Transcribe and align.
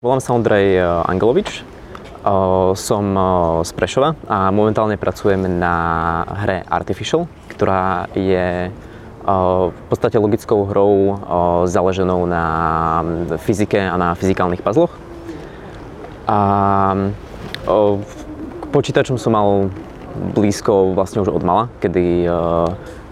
Volám 0.00 0.24
sa 0.24 0.32
Ondrej 0.32 0.80
Angelovič, 0.80 1.60
som 2.72 3.04
z 3.60 3.70
Prešova 3.76 4.16
a 4.32 4.48
momentálne 4.48 4.96
pracujem 4.96 5.44
na 5.44 5.76
hre 6.40 6.64
Artificial, 6.64 7.28
ktorá 7.52 8.08
je 8.16 8.72
v 9.68 9.80
podstate 9.92 10.16
logickou 10.16 10.64
hrou 10.72 11.20
založenou 11.68 12.24
na 12.24 12.44
fyzike 13.44 13.76
a 13.76 14.00
na 14.00 14.16
fyzikálnych 14.16 14.64
puzzloch. 14.64 14.96
A 16.24 16.38
k 18.56 18.64
počítačom 18.72 19.20
som 19.20 19.36
mal 19.36 19.68
blízko 20.32 20.96
vlastne 20.96 21.20
už 21.20 21.28
od 21.28 21.44
mala, 21.44 21.68
kedy 21.84 22.24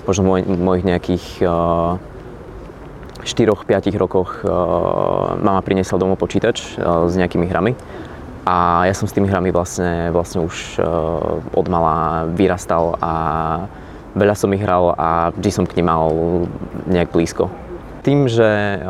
možno 0.08 0.40
mojich 0.40 0.88
nejakých 0.88 1.44
4-5 3.28 3.92
rokoch 4.00 4.40
uh, 4.40 5.36
mama 5.36 5.60
priniesla 5.60 6.00
domov 6.00 6.16
počítač 6.16 6.80
uh, 6.80 7.04
s 7.04 7.14
nejakými 7.20 7.44
hrami. 7.44 7.76
A 8.48 8.88
ja 8.88 8.96
som 8.96 9.04
s 9.04 9.12
tými 9.12 9.28
hrami 9.28 9.52
vlastne, 9.52 10.08
vlastne 10.08 10.40
už 10.40 10.80
uh, 10.80 11.36
od 11.52 11.66
mala 11.68 12.24
vyrastal 12.32 12.96
a 13.04 13.12
veľa 14.16 14.32
som 14.32 14.48
ich 14.56 14.64
hral 14.64 14.96
a 14.96 15.36
vždy 15.36 15.50
som 15.52 15.64
k 15.68 15.76
nim 15.76 15.92
mal 15.92 16.08
nejak 16.88 17.12
blízko. 17.12 17.52
Tým, 17.98 18.24
že 18.24 18.80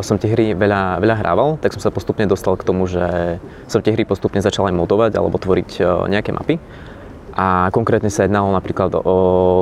som 0.00 0.16
tie 0.16 0.32
hry 0.32 0.56
veľa, 0.56 0.96
veľa 0.96 1.16
hrával, 1.20 1.60
tak 1.60 1.76
som 1.76 1.82
sa 1.82 1.92
postupne 1.92 2.24
dostal 2.24 2.56
k 2.56 2.64
tomu, 2.64 2.88
že 2.88 3.36
som 3.68 3.84
tie 3.84 3.92
hry 3.92 4.08
postupne 4.08 4.40
začal 4.40 4.64
aj 4.70 4.78
modovať 4.80 5.12
alebo 5.12 5.36
tvoriť 5.36 5.82
nejaké 6.08 6.32
mapy. 6.32 6.56
A 7.36 7.68
konkrétne 7.68 8.08
sa 8.08 8.24
jednalo 8.24 8.48
napríklad 8.52 8.96
o 8.96 9.16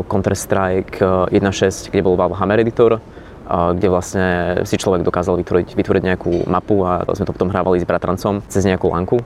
Counter-Strike 0.07 1.03
1.6, 1.31 1.91
kde 1.91 2.07
bol 2.07 2.15
Valhammer 2.15 2.63
editor, 2.63 3.03
kde 3.51 3.89
vlastne 3.91 4.27
si 4.63 4.79
človek 4.79 5.03
dokázal 5.03 5.35
vytvoriť, 5.43 5.75
vytvoriť 5.75 6.03
nejakú 6.07 6.33
mapu 6.47 6.87
a 6.87 7.03
sme 7.19 7.27
to 7.27 7.35
potom 7.35 7.51
hrávali 7.51 7.83
s 7.83 7.89
bratrancom 7.89 8.47
cez 8.47 8.63
nejakú 8.63 8.87
lanku. 8.87 9.19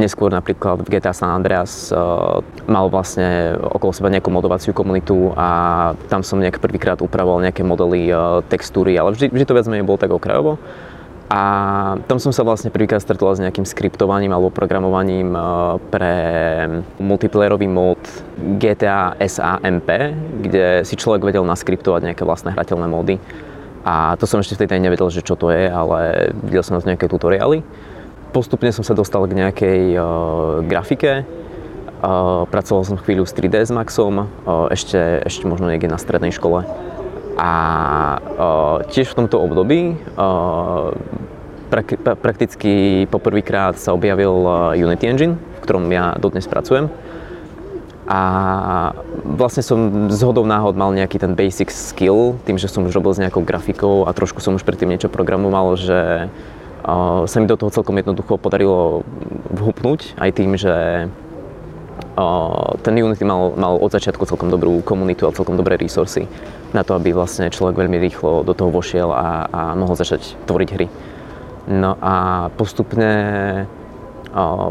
Neskôr 0.00 0.32
napríklad 0.32 0.80
v 0.80 0.88
GTA 0.88 1.12
San 1.12 1.28
Andreas 1.28 1.92
mal 2.64 2.86
vlastne 2.88 3.58
okolo 3.60 3.92
seba 3.92 4.08
nejakú 4.08 4.32
modovaciu 4.32 4.72
komunitu 4.72 5.36
a 5.36 5.92
tam 6.08 6.24
som 6.24 6.40
nejak 6.40 6.64
prvýkrát 6.64 7.04
upravoval 7.04 7.44
nejaké 7.44 7.60
modely, 7.60 8.08
uh, 8.08 8.40
textúry, 8.48 8.96
ale 8.96 9.12
vždy, 9.12 9.28
vždy 9.28 9.44
to 9.44 9.52
viac 9.52 9.68
menej 9.68 9.84
bolo 9.84 10.00
tak 10.00 10.16
okrajovo. 10.16 10.56
A 11.34 11.42
tam 12.06 12.22
som 12.22 12.30
sa 12.30 12.46
vlastne 12.46 12.70
prvýkrát 12.70 13.02
stretol 13.02 13.34
s 13.34 13.42
nejakým 13.42 13.66
skriptovaním 13.66 14.30
alebo 14.30 14.54
programovaním 14.54 15.34
eh, 15.34 15.42
pre 15.90 16.16
multiplayerový 17.02 17.66
mód 17.66 17.98
GTA 18.62 19.18
SAMP, 19.18 19.88
kde 20.46 20.86
si 20.86 20.94
človek 20.94 21.26
vedel 21.26 21.42
naskriptovať 21.42 22.06
nejaké 22.06 22.22
vlastné 22.22 22.54
hrateľné 22.54 22.86
módy. 22.86 23.18
A 23.82 24.14
to 24.14 24.30
som 24.30 24.38
ešte 24.38 24.54
vtedy 24.54 24.78
nevedel, 24.78 25.10
že 25.10 25.26
čo 25.26 25.34
to 25.34 25.50
je, 25.50 25.66
ale 25.66 26.30
videl 26.46 26.62
som 26.62 26.78
na 26.78 26.80
to 26.80 26.88
nejaké 26.88 27.10
tutoriály. 27.10 27.66
Postupne 28.30 28.70
som 28.70 28.86
sa 28.86 28.94
dostal 28.94 29.26
k 29.28 29.36
nejakej 29.36 29.80
uh, 29.94 30.04
grafike, 30.64 31.20
uh, 31.20 32.48
pracoval 32.48 32.82
som 32.88 32.96
chvíľu 32.96 33.28
s 33.28 33.36
3ds 33.36 33.76
Maxom, 33.76 34.24
uh, 34.24 34.72
ešte, 34.72 35.20
ešte 35.28 35.44
možno 35.44 35.68
niekde 35.68 35.92
na 35.92 36.00
strednej 36.00 36.32
škole. 36.32 36.64
A 37.34 37.50
uh, 38.22 38.78
tiež 38.94 39.10
v 39.10 39.18
tomto 39.24 39.42
období 39.42 39.98
uh, 40.14 40.94
prak- 41.66 41.98
prakticky 42.22 43.04
poprvýkrát 43.10 43.74
sa 43.74 43.90
objavil 43.90 44.46
Unity 44.78 45.04
Engine, 45.10 45.34
v 45.34 45.60
ktorom 45.66 45.90
ja 45.90 46.14
dodnes 46.14 46.46
pracujem. 46.46 46.86
A 48.04 48.20
vlastne 49.24 49.64
som 49.64 50.12
z 50.12 50.20
hodou 50.22 50.44
náhod 50.44 50.76
mal 50.76 50.92
nejaký 50.92 51.16
ten 51.16 51.32
basic 51.32 51.72
skill, 51.72 52.36
tým, 52.44 52.60
že 52.60 52.68
som 52.68 52.84
už 52.84 52.94
robil 52.94 53.16
s 53.16 53.22
nejakou 53.22 53.40
grafikou 53.40 54.04
a 54.04 54.12
trošku 54.12 54.44
som 54.44 54.54
už 54.54 54.62
predtým 54.62 54.92
niečo 54.92 55.08
programoval, 55.10 55.74
že 55.80 56.28
uh, 56.86 57.24
sa 57.26 57.36
mi 57.42 57.50
do 57.50 57.58
toho 57.58 57.74
celkom 57.74 57.98
jednoducho 57.98 58.38
podarilo 58.38 59.02
vhupnúť 59.50 60.20
aj 60.22 60.30
tým, 60.36 60.54
že 60.54 61.08
ten 62.86 62.94
Unity 62.94 63.26
mal, 63.26 63.58
mal 63.58 63.74
od 63.74 63.90
začiatku 63.90 64.22
celkom 64.22 64.46
dobrú 64.46 64.78
komunitu 64.86 65.26
a 65.26 65.34
celkom 65.34 65.58
dobré 65.58 65.74
resursy 65.74 66.30
na 66.74 66.82
to, 66.82 66.98
aby 66.98 67.14
vlastne 67.14 67.48
človek 67.48 67.78
veľmi 67.78 67.96
rýchlo 68.02 68.42
do 68.42 68.52
toho 68.52 68.68
vošiel 68.68 69.08
a, 69.14 69.46
a 69.46 69.60
mohol 69.78 69.94
začať 69.94 70.34
tvoriť 70.44 70.68
hry. 70.74 70.86
No 71.70 71.96
a 72.02 72.14
postupne 72.58 73.10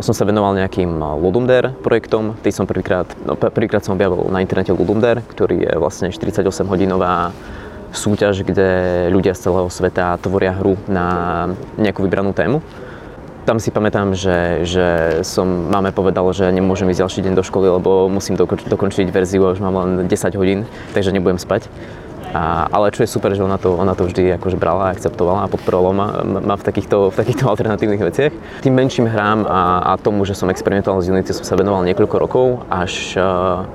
som 0.03 0.11
sa 0.11 0.27
venoval 0.27 0.59
nejakým 0.59 0.99
Ludumdare 1.23 1.71
projektom. 1.79 2.35
Tý 2.43 2.51
som 2.51 2.67
prvýkrát, 2.67 3.07
no 3.23 3.39
prvýkrát 3.39 3.79
som 3.79 3.95
objavil 3.95 4.27
na 4.27 4.43
internete 4.43 4.75
Ludumdare, 4.75 5.23
ktorý 5.23 5.63
je 5.63 5.73
vlastne 5.79 6.11
48 6.11 6.43
hodinová 6.67 7.31
súťaž, 7.95 8.43
kde 8.43 9.07
ľudia 9.15 9.31
z 9.31 9.47
celého 9.47 9.69
sveta 9.71 10.19
tvoria 10.19 10.51
hru 10.51 10.75
na 10.91 11.47
nejakú 11.79 12.03
vybranú 12.03 12.35
tému 12.35 12.59
tam 13.43 13.59
si 13.59 13.71
pamätám, 13.71 14.15
že, 14.15 14.63
že 14.63 14.87
som 15.27 15.69
máme 15.69 15.91
povedal, 15.91 16.23
že 16.31 16.47
nemôžem 16.49 16.87
ísť 16.89 17.03
ďalší 17.03 17.19
deň 17.27 17.33
do 17.35 17.43
školy, 17.43 17.67
lebo 17.67 18.07
musím 18.07 18.39
dokončiť, 18.39 18.67
dokončiť 18.71 19.07
verziu 19.11 19.43
a 19.47 19.53
už 19.53 19.59
mám 19.59 19.75
len 19.75 19.91
10 20.07 20.39
hodín, 20.39 20.63
takže 20.95 21.11
nebudem 21.11 21.37
spať. 21.37 21.67
A, 22.33 22.65
ale 22.73 22.89
čo 22.89 23.05
je 23.05 23.13
super, 23.13 23.29
že 23.37 23.45
ona 23.45 23.61
to, 23.61 23.77
ona 23.77 23.93
to 23.93 24.09
vždy 24.09 24.33
akože 24.41 24.57
brala 24.57 24.89
akceptovala 24.89 25.45
a 25.45 25.51
podporovala 25.53 25.93
ma, 25.93 26.07
ma 26.41 26.55
v, 26.57 26.65
takýchto, 26.65 27.13
v 27.13 27.15
takýchto 27.15 27.45
alternatívnych 27.51 28.01
veciach. 28.01 28.33
Tým 28.65 28.73
menším 28.73 29.05
hrám 29.05 29.45
a, 29.45 29.93
a 29.93 30.01
tomu, 30.01 30.25
že 30.25 30.33
som 30.33 30.49
experimentoval 30.49 31.05
s 31.05 31.13
Unity, 31.13 31.29
som 31.29 31.45
sa 31.45 31.53
venoval 31.53 31.85
niekoľko 31.85 32.15
rokov, 32.17 32.45
až 32.73 33.19
uh, 33.21 33.69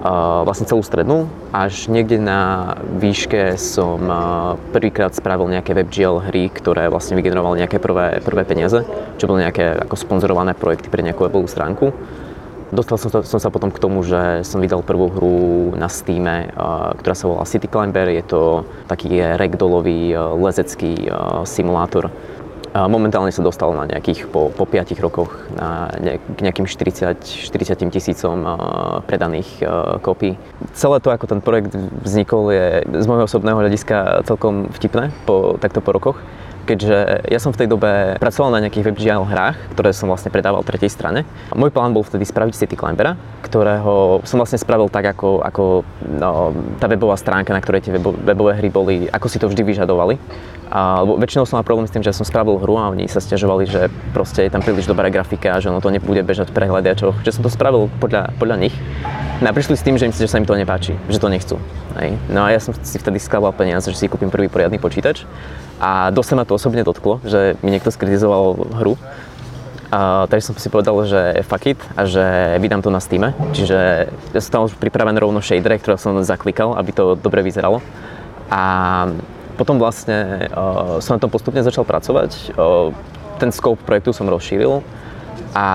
vlastne 0.00 0.64
celú 0.64 0.80
strednú. 0.80 1.28
Až 1.52 1.92
niekde 1.92 2.16
na 2.16 2.72
výške 2.98 3.60
som 3.60 4.00
prvýkrát 4.72 5.12
spravil 5.12 5.52
nejaké 5.52 5.76
WebGL 5.76 6.24
hry, 6.32 6.48
ktoré 6.48 6.88
vlastne 6.88 7.20
vygenerovali 7.20 7.60
nejaké 7.60 7.76
prvé, 7.76 8.24
prvé 8.24 8.42
peniaze, 8.48 8.80
čo 9.20 9.28
boli 9.28 9.44
nejaké 9.44 9.84
ako 9.84 9.94
sponzorované 10.00 10.56
projekty 10.56 10.88
pre 10.88 11.04
nejakú 11.04 11.28
webovú 11.28 11.46
stránku. 11.46 11.92
Dostal 12.70 13.02
som 13.02 13.10
sa, 13.10 13.26
som 13.26 13.42
sa 13.42 13.50
potom 13.50 13.74
k 13.74 13.82
tomu, 13.82 13.98
že 14.06 14.46
som 14.46 14.62
vydal 14.62 14.86
prvú 14.86 15.10
hru 15.10 15.38
na 15.74 15.90
Steam, 15.90 16.22
ktorá 17.02 17.14
sa 17.18 17.26
volá 17.26 17.42
City 17.42 17.66
Climber. 17.66 18.06
Je 18.14 18.22
to 18.22 18.62
taký 18.86 19.18
ragdollový 19.18 20.14
lezecký 20.38 21.10
simulátor, 21.42 22.14
Momentálne 22.70 23.34
sa 23.34 23.42
dostal 23.42 23.74
na 23.74 23.82
nejakých, 23.90 24.30
po, 24.30 24.54
po 24.54 24.62
5 24.62 24.94
rokoch, 25.02 25.34
na 25.58 25.90
ne, 25.98 26.22
k 26.22 26.38
nejakým 26.38 26.70
40, 26.70 27.18
40 27.50 27.90
tisícom 27.90 28.46
predaných 29.10 29.58
kopí. 30.06 30.38
Celé 30.78 31.02
to, 31.02 31.10
ako 31.10 31.26
ten 31.26 31.40
projekt 31.42 31.74
vznikol, 32.06 32.54
je 32.54 32.86
z 32.86 33.06
môjho 33.10 33.26
osobného 33.26 33.58
hľadiska 33.58 34.22
celkom 34.22 34.70
vtipné, 34.70 35.10
po, 35.26 35.58
takto 35.58 35.82
po 35.82 35.90
rokoch 35.90 36.22
keďže 36.70 37.26
ja 37.26 37.42
som 37.42 37.50
v 37.50 37.66
tej 37.66 37.68
dobe 37.74 38.14
pracoval 38.22 38.54
na 38.54 38.62
nejakých 38.62 38.94
WebGL 38.94 39.26
hrách, 39.26 39.58
ktoré 39.74 39.90
som 39.90 40.06
vlastne 40.06 40.30
predával 40.30 40.62
tretej 40.62 40.86
strane. 40.86 41.26
Môj 41.50 41.74
plán 41.74 41.90
bol 41.90 42.06
vtedy 42.06 42.22
spraviť 42.22 42.54
City 42.54 42.78
Climbera, 42.78 43.18
ktorého 43.42 44.22
som 44.22 44.38
vlastne 44.38 44.62
spravil 44.62 44.86
tak, 44.86 45.10
ako, 45.10 45.42
ako 45.42 45.82
no, 46.06 46.54
tá 46.78 46.86
webová 46.86 47.18
stránka, 47.18 47.50
na 47.50 47.58
ktorej 47.58 47.90
tie 47.90 47.98
webové 47.98 48.54
hry 48.62 48.70
boli, 48.70 49.10
ako 49.10 49.26
si 49.26 49.42
to 49.42 49.50
vždy 49.50 49.66
vyžadovali. 49.66 50.14
A, 50.70 51.02
lebo 51.02 51.18
väčšinou 51.18 51.50
som 51.50 51.58
mal 51.58 51.66
problém 51.66 51.90
s 51.90 51.94
tým, 51.94 52.06
že 52.06 52.14
som 52.14 52.22
spravil 52.22 52.54
hru 52.62 52.78
a 52.78 52.94
oni 52.94 53.10
sa 53.10 53.18
stiažovali, 53.18 53.66
že 53.66 53.90
proste 54.14 54.46
je 54.46 54.54
tam 54.54 54.62
príliš 54.62 54.86
dobrá 54.86 55.10
grafika 55.10 55.58
a 55.58 55.58
že 55.58 55.66
ono 55.66 55.82
to 55.82 55.90
nebude 55.90 56.22
bežať 56.22 56.54
pre 56.54 56.70
hľadiačov. 56.70 57.26
Že 57.26 57.34
som 57.34 57.42
to 57.42 57.50
spravil 57.50 57.90
podľa, 57.98 58.30
podľa 58.38 58.70
nich. 58.70 58.74
No 59.42 59.50
a 59.50 59.52
prišli 59.56 59.74
s 59.74 59.82
tým, 59.82 59.98
že 59.98 60.06
im 60.06 60.14
že 60.14 60.30
sa 60.30 60.38
im 60.38 60.46
to 60.46 60.54
nepáči, 60.54 60.94
že 61.10 61.18
to 61.18 61.26
nechcú. 61.26 61.58
Hej. 61.98 62.14
No 62.30 62.46
a 62.46 62.54
ja 62.54 62.62
som 62.62 62.70
si 62.70 63.02
vtedy 63.02 63.18
skladal 63.18 63.50
peniaze, 63.50 63.90
že 63.90 63.98
si 63.98 64.06
kúpim 64.06 64.30
prvý 64.30 64.46
poriadny 64.46 64.78
počítač. 64.78 65.26
A 65.80 66.12
dosť 66.12 66.28
sa 66.28 66.36
ma 66.36 66.44
to 66.44 66.54
osobne 66.60 66.84
dotklo, 66.84 67.24
že 67.24 67.56
mi 67.64 67.72
niekto 67.72 67.88
skritizoval 67.88 68.76
hru. 68.76 69.00
A, 69.90 70.28
takže 70.30 70.52
som 70.52 70.54
si 70.54 70.68
povedal, 70.70 70.94
že 71.08 71.40
fuck 71.48 71.66
it 71.66 71.80
a 71.96 72.06
že 72.06 72.22
vydám 72.60 72.84
to 72.84 72.92
na 72.92 73.00
Steam. 73.00 73.32
Čiže 73.56 74.12
ja 74.12 74.40
som 74.44 74.52
tam 74.52 74.62
už 74.68 74.76
pripravený 74.76 75.18
rovno 75.18 75.40
shader, 75.40 75.80
ktorý 75.80 75.96
som 75.96 76.20
zaklikal, 76.20 76.76
aby 76.76 76.92
to 76.92 77.16
dobre 77.16 77.40
vyzeralo. 77.42 77.82
A 78.52 78.62
potom 79.56 79.80
vlastne 79.80 80.46
uh, 80.52 81.00
som 81.02 81.16
na 81.16 81.20
tom 81.20 81.32
postupne 81.32 81.64
začal 81.64 81.88
pracovať. 81.88 82.54
Uh, 82.54 82.92
ten 83.40 83.48
scope 83.48 83.80
projektu 83.82 84.12
som 84.12 84.28
rozšíril 84.28 84.84
a 85.50 85.66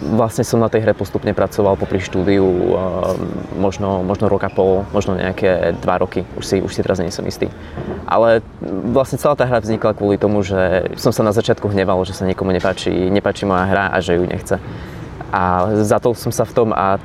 vlastne 0.00 0.46
som 0.46 0.62
na 0.62 0.72
tej 0.72 0.86
hre 0.86 0.96
postupne 0.96 1.34
pracoval 1.36 1.76
popri 1.76 2.00
štúdiu 2.00 2.44
uh, 2.44 3.14
možno, 3.60 4.00
možno 4.00 4.32
rok 4.32 4.48
a 4.48 4.50
pol, 4.50 4.88
možno 4.96 5.18
nejaké 5.18 5.76
dva 5.84 6.00
roky, 6.00 6.24
už 6.38 6.44
si, 6.44 6.56
už 6.64 6.72
si 6.72 6.80
teraz 6.80 7.02
nie 7.02 7.12
som 7.12 7.26
istý. 7.28 7.52
Ale 8.08 8.40
vlastne 8.88 9.20
celá 9.20 9.36
tá 9.36 9.44
hra 9.44 9.60
vznikla 9.60 9.92
kvôli 9.92 10.16
tomu, 10.16 10.40
že 10.40 10.88
som 10.96 11.12
sa 11.12 11.20
na 11.20 11.36
začiatku 11.36 11.68
hneval, 11.68 12.00
že 12.08 12.16
sa 12.16 12.24
niekomu 12.24 12.54
nepáči, 12.56 13.12
nepáči 13.12 13.44
moja 13.44 13.68
hra 13.68 13.92
a 13.92 13.98
že 14.00 14.16
ju 14.16 14.24
nechce 14.24 14.56
a 15.28 15.68
zatol 15.84 16.16
som 16.16 16.32
sa 16.32 16.48
v 16.48 16.52
tom 16.56 16.68
a 16.72 16.96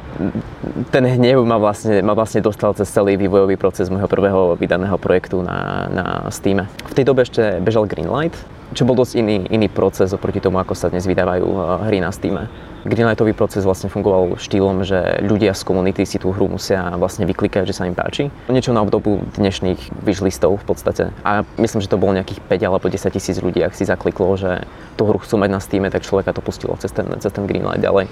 ten 0.96 1.04
hnev 1.04 1.44
ma 1.44 1.60
vlastne, 1.60 2.00
ma 2.00 2.16
vlastne 2.16 2.40
dostal 2.40 2.72
cez 2.72 2.88
celý 2.88 3.20
vývojový 3.20 3.60
proces 3.60 3.92
môjho 3.92 4.08
prvého 4.08 4.56
vydaného 4.56 4.96
projektu 4.96 5.44
na, 5.44 5.92
na 5.92 6.06
Steam. 6.32 6.64
V 6.88 6.94
tej 6.96 7.04
dobe 7.04 7.28
ešte 7.28 7.60
bežal 7.60 7.84
Greenlight, 7.84 8.36
čo 8.72 8.88
bol 8.88 8.96
dosť 8.96 9.20
iný, 9.20 9.44
iný 9.52 9.68
proces 9.68 10.16
oproti 10.16 10.40
tomu, 10.40 10.58
ako 10.64 10.72
sa 10.72 10.88
dnes 10.88 11.04
vydávajú 11.04 11.46
uh, 11.46 11.84
hry 11.86 12.00
na 12.00 12.16
Steam. 12.16 12.40
Greenlightový 12.84 13.32
proces 13.32 13.64
vlastne 13.64 13.88
fungoval 13.88 14.36
štýlom, 14.36 14.84
že 14.84 15.24
ľudia 15.24 15.56
z 15.56 15.64
komunity 15.64 16.04
si 16.04 16.20
tú 16.20 16.36
hru 16.36 16.52
musia 16.52 16.92
vlastne 17.00 17.24
vyklikať, 17.24 17.64
že 17.64 17.76
sa 17.76 17.88
im 17.88 17.96
páči. 17.96 18.28
Niečo 18.52 18.76
na 18.76 18.84
obdobu 18.84 19.24
dnešných 19.40 20.04
wishlistov 20.04 20.60
v 20.60 20.66
podstate. 20.68 21.04
A 21.24 21.48
myslím, 21.56 21.80
že 21.80 21.88
to 21.88 21.96
bolo 21.96 22.12
nejakých 22.12 22.44
5 22.44 22.68
alebo 22.68 22.92
10 22.92 23.08
tisíc 23.16 23.40
ľudí, 23.40 23.64
ak 23.64 23.72
si 23.72 23.88
zakliklo, 23.88 24.36
že 24.36 24.68
tú 25.00 25.08
hru 25.08 25.16
chcú 25.24 25.40
mať 25.40 25.50
na 25.50 25.64
Steam, 25.64 25.88
tak 25.88 26.04
človeka 26.04 26.36
to 26.36 26.44
pustilo 26.44 26.76
cez 26.76 26.92
ten, 26.92 27.08
cez 27.24 27.32
ten 27.32 27.48
Greenlight 27.48 27.80
ďalej. 27.80 28.12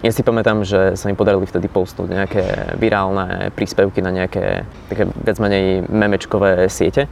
Ja 0.00 0.12
si 0.12 0.24
pamätám, 0.24 0.64
že 0.64 0.96
sa 0.96 1.08
mi 1.08 1.16
podarili 1.16 1.44
vtedy 1.44 1.68
postnúť 1.68 2.08
nejaké 2.08 2.44
virálne 2.80 3.52
príspevky 3.52 4.00
na 4.00 4.12
nejaké 4.12 4.64
také 4.88 5.04
viac 5.12 5.36
menej 5.36 5.84
memečkové 5.88 6.68
siete, 6.72 7.04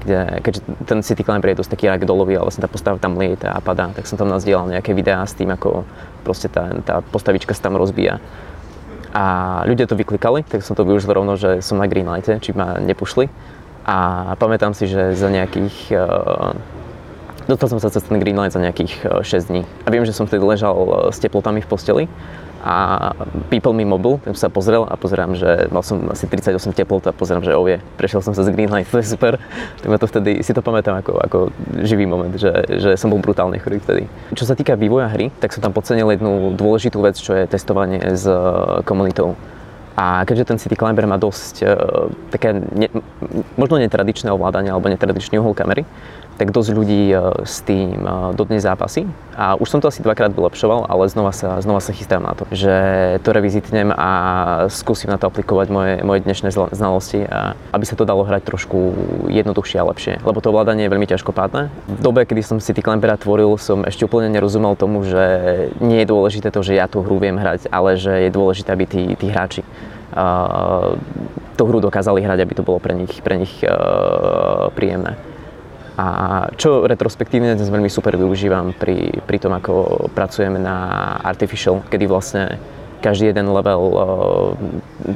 kde, 0.00 0.40
keďže 0.40 0.60
ten 0.88 0.98
City 1.04 1.20
Climber 1.20 1.52
je 1.52 1.60
dosť 1.60 1.76
taký 1.76 1.84
ragdollový 1.92 2.40
a 2.40 2.44
vlastne 2.44 2.64
tá 2.64 2.70
postava 2.70 2.96
tam 2.96 3.20
lieta 3.20 3.52
a 3.52 3.60
padá, 3.60 3.92
tak 3.92 4.08
som 4.08 4.16
tam 4.16 4.32
nazdielal 4.32 4.68
nejaké 4.68 4.96
videá 4.96 5.20
s 5.24 5.36
tým, 5.36 5.52
ako 5.52 5.84
proste 6.24 6.48
tá, 6.48 6.72
tá 6.80 7.04
postavička 7.04 7.52
sa 7.52 7.68
tam 7.68 7.76
rozbíja. 7.76 8.22
A 9.12 9.24
ľudia 9.68 9.84
to 9.84 9.98
vyklikali, 9.98 10.40
tak 10.48 10.64
som 10.64 10.72
to 10.72 10.88
využil 10.88 11.12
rovno, 11.12 11.36
že 11.36 11.60
som 11.60 11.76
na 11.76 11.84
Greenlighte, 11.84 12.40
či 12.40 12.56
ma 12.56 12.80
nepušli. 12.80 13.28
A 13.84 14.32
pamätám 14.40 14.72
si, 14.72 14.88
že 14.88 15.12
za 15.12 15.28
nejakých 15.28 15.76
uh, 15.92 16.56
Dostal 17.50 17.74
som 17.74 17.82
sa 17.82 17.90
cez 17.90 18.06
ten 18.06 18.22
Greenlight 18.22 18.54
za 18.54 18.62
nejakých 18.62 19.02
6 19.02 19.26
e, 19.26 19.38
dní. 19.50 19.62
A 19.82 19.90
viem, 19.90 20.06
že 20.06 20.14
som 20.14 20.30
vtedy 20.30 20.46
ležal 20.46 20.78
e, 20.78 20.90
s 21.10 21.18
teplotami 21.18 21.58
v 21.58 21.66
posteli 21.66 22.04
a 22.62 23.10
pípol 23.50 23.74
mi 23.74 23.82
mobil, 23.82 24.22
tak 24.22 24.38
som 24.38 24.46
sa 24.46 24.54
pozrel 24.54 24.86
a 24.86 24.94
pozerám, 24.94 25.34
že 25.34 25.66
mal 25.74 25.82
som 25.82 25.98
asi 26.14 26.30
38 26.30 26.54
teplot 26.78 27.10
a 27.10 27.12
pozerám, 27.12 27.42
že 27.42 27.58
ovie, 27.58 27.82
prešiel 27.98 28.22
som 28.22 28.38
sa 28.38 28.46
z 28.46 28.54
Greenlight, 28.54 28.86
to 28.86 29.02
je 29.02 29.06
super. 29.18 29.42
Tak 29.82 29.88
ma 29.90 29.98
to 29.98 30.06
vtedy, 30.06 30.46
si 30.46 30.54
to 30.54 30.62
pamätám 30.62 31.02
ako, 31.02 31.12
ako 31.18 31.38
živý 31.82 32.06
moment, 32.06 32.30
že, 32.38 32.54
že 32.70 32.94
som 32.94 33.10
bol 33.10 33.18
brutálne 33.18 33.58
chorý 33.58 33.82
vtedy. 33.82 34.06
Čo 34.38 34.46
sa 34.46 34.54
týka 34.54 34.78
vývoja 34.78 35.10
hry, 35.10 35.34
tak 35.42 35.50
som 35.50 35.58
tam 35.58 35.74
podcenil 35.74 36.06
jednu 36.14 36.54
dôležitú 36.54 37.02
vec, 37.02 37.18
čo 37.18 37.34
je 37.34 37.50
testovanie 37.50 37.98
s 38.14 38.30
e, 38.30 38.38
komunitou. 38.86 39.34
A 39.92 40.24
keďže 40.24 40.48
ten 40.48 40.58
City 40.58 40.72
Climber 40.72 41.04
má 41.04 41.20
dosť 41.20 41.54
uh, 41.68 42.08
také 42.32 42.56
ne, 42.56 42.88
možno 43.60 43.76
netradičné 43.76 44.32
ovládanie 44.32 44.72
alebo 44.72 44.88
netradičný 44.88 45.36
uhol 45.36 45.52
kamery, 45.52 45.84
tak 46.42 46.50
dosť 46.50 46.70
ľudí 46.74 47.14
e, 47.14 47.46
s 47.46 47.62
tým 47.62 48.02
e, 48.02 48.34
dodnes 48.34 48.66
zápasy. 48.66 49.06
A 49.38 49.54
už 49.54 49.70
som 49.70 49.78
to 49.78 49.86
asi 49.86 50.02
dvakrát 50.02 50.34
vylepšoval, 50.34 50.90
ale 50.90 51.06
znova 51.06 51.30
sa, 51.30 51.62
znova 51.62 51.78
sa 51.78 51.94
chystám 51.94 52.26
na 52.26 52.34
to, 52.34 52.50
že 52.50 52.74
to 53.22 53.30
revizitnem 53.30 53.94
a 53.94 54.10
skúsim 54.66 55.06
na 55.06 55.22
to 55.22 55.30
aplikovať 55.30 55.70
moje, 55.70 55.94
moje 56.02 56.26
dnešné 56.26 56.50
znalosti, 56.74 57.22
a 57.30 57.54
aby 57.70 57.84
sa 57.86 57.94
to 57.94 58.02
dalo 58.02 58.26
hrať 58.26 58.42
trošku 58.42 58.78
jednoduchšie 59.30 59.78
a 59.78 59.86
lepšie. 59.86 60.18
Lebo 60.26 60.42
to 60.42 60.50
ovládanie 60.50 60.90
je 60.90 60.92
veľmi 60.92 61.06
ťažkopádne. 61.06 61.70
V 61.70 62.00
dobe, 62.02 62.26
kedy 62.26 62.42
som 62.42 62.58
si 62.58 62.74
Climbera 62.74 63.14
tvoril, 63.14 63.54
som 63.62 63.86
ešte 63.86 64.02
úplne 64.02 64.26
nerozumel 64.26 64.74
tomu, 64.74 65.06
že 65.06 65.22
nie 65.78 66.02
je 66.02 66.10
dôležité 66.10 66.50
to, 66.50 66.66
že 66.66 66.74
ja 66.74 66.90
tú 66.90 67.06
hru 67.06 67.22
viem 67.22 67.38
hrať, 67.38 67.70
ale 67.70 67.94
že 67.94 68.26
je 68.26 68.30
dôležité, 68.34 68.74
aby 68.74 68.84
tí, 68.90 69.02
tí 69.14 69.30
hráči 69.30 69.62
uh, 70.18 70.98
tú 71.54 71.62
hru 71.70 71.78
dokázali 71.78 72.18
hrať, 72.18 72.42
aby 72.42 72.54
to 72.58 72.66
bolo 72.66 72.82
pre 72.82 72.98
nich, 72.98 73.22
pre 73.22 73.38
nich 73.38 73.54
uh, 73.62 74.68
príjemné. 74.74 75.14
A 76.02 76.50
čo 76.58 76.82
retrospektívne 76.82 77.54
dnes 77.54 77.70
veľmi 77.70 77.86
super 77.86 78.18
využívam 78.18 78.74
pri, 78.74 79.22
pri 79.22 79.38
tom, 79.38 79.54
ako 79.54 80.10
pracujeme 80.10 80.58
na 80.58 80.74
Artificial, 81.22 81.78
kedy 81.86 82.10
vlastne 82.10 82.58
každý 82.98 83.30
jeden 83.30 83.46
level 83.54 83.82
uh, 83.94 84.00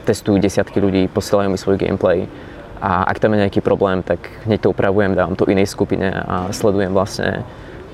testujú 0.06 0.38
desiatky 0.38 0.78
ľudí, 0.78 1.10
posielajú 1.10 1.50
mi 1.50 1.58
svoj 1.58 1.82
gameplay 1.82 2.30
a 2.78 3.02
ak 3.02 3.18
tam 3.18 3.34
je 3.34 3.42
nejaký 3.42 3.66
problém, 3.66 4.06
tak 4.06 4.30
hneď 4.46 4.62
to 4.62 4.70
upravujem, 4.70 5.18
dávam 5.18 5.34
to 5.34 5.50
inej 5.50 5.74
skupine 5.74 6.06
a 6.06 6.54
sledujem 6.54 6.94
vlastne, 6.94 7.42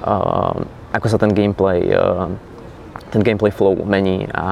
uh, 0.05 0.53
ako 0.93 1.07
sa 1.09 1.17
ten 1.17 1.33
gameplay, 1.33 1.97
uh, 1.97 2.29
ten 3.09 3.25
gameplay 3.25 3.49
flow 3.49 3.73
mení 3.89 4.29
a 4.37 4.45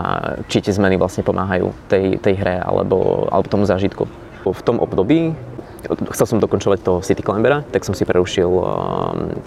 či 0.49 0.65
tie 0.65 0.73
zmeny 0.73 0.97
vlastne 0.97 1.29
pomáhajú 1.29 1.77
tej, 1.93 2.17
tej 2.25 2.41
hre 2.41 2.57
alebo, 2.65 3.29
alebo 3.29 3.53
tomu 3.53 3.69
zážitku. 3.69 4.09
V 4.49 4.63
tom 4.65 4.81
období 4.81 5.37
chcel 5.87 6.27
som 6.27 6.39
dokončovať 6.43 6.79
toho 6.85 6.99
City 7.01 7.25
Climbera, 7.25 7.65
tak 7.73 7.87
som 7.87 7.97
si 7.97 8.05
prerušil 8.05 8.51
uh, 8.51 8.65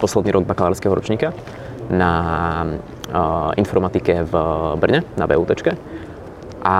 posledný 0.00 0.34
rok 0.34 0.44
bakalárskeho 0.48 0.92
ročníka 0.94 1.30
na 1.92 2.12
uh, 3.12 3.50
informatike 3.60 4.24
v 4.24 4.34
Brne, 4.80 5.04
na 5.14 5.28
BUT. 5.28 5.50
A 6.64 6.76